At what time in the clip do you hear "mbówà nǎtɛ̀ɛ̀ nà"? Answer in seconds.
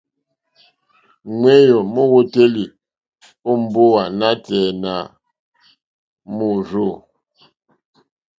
3.61-4.93